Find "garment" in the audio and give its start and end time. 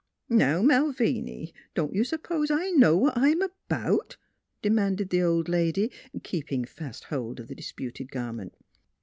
8.09-8.55